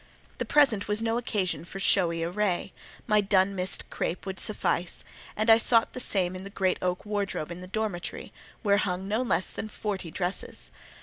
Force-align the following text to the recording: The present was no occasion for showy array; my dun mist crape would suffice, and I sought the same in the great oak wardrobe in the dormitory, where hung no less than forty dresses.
The 0.39 0.45
present 0.45 0.87
was 0.87 1.03
no 1.03 1.19
occasion 1.19 1.63
for 1.63 1.79
showy 1.79 2.23
array; 2.23 2.73
my 3.05 3.21
dun 3.21 3.53
mist 3.53 3.87
crape 3.91 4.25
would 4.25 4.39
suffice, 4.39 5.03
and 5.35 5.47
I 5.47 5.59
sought 5.59 5.93
the 5.93 5.99
same 5.99 6.35
in 6.35 6.43
the 6.43 6.49
great 6.49 6.79
oak 6.81 7.05
wardrobe 7.05 7.51
in 7.51 7.61
the 7.61 7.67
dormitory, 7.67 8.33
where 8.63 8.77
hung 8.77 9.07
no 9.07 9.21
less 9.21 9.51
than 9.51 9.69
forty 9.69 10.09
dresses. 10.09 10.71